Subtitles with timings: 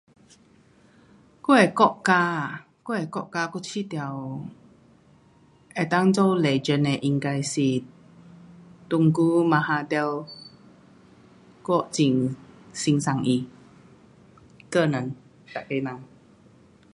[1.43, 3.97] 我的国家啊，我的国家我觉得
[5.91, 7.61] 能够做 legend 的应该是
[8.89, 10.25] Tunku Mahathir
[11.67, 12.35] 我很
[12.73, 13.45] 欣赏他，
[14.71, 15.15] 个人。